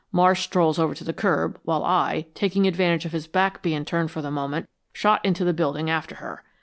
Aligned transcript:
Marsh 0.11 0.41
strolls 0.41 0.79
over 0.79 0.95
to 0.95 1.03
the 1.03 1.13
curb, 1.13 1.59
while 1.63 1.83
I, 1.83 2.25
taking 2.33 2.65
advantage 2.65 3.05
of 3.05 3.11
his 3.11 3.27
back 3.27 3.61
being 3.61 3.85
turned 3.85 4.09
for 4.09 4.23
the 4.23 4.31
moment, 4.31 4.67
shot 4.91 5.23
into 5.23 5.45
the 5.45 5.53
building 5.53 5.91
after 5.91 6.15
her. 6.15 6.43